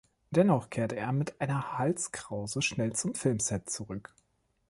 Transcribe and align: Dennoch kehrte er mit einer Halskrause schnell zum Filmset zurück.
Dennoch 0.31 0.71
kehrte 0.71 0.95
er 0.95 1.11
mit 1.11 1.39
einer 1.39 1.77
Halskrause 1.77 2.63
schnell 2.63 2.91
zum 2.93 3.13
Filmset 3.13 3.69
zurück. 3.69 4.15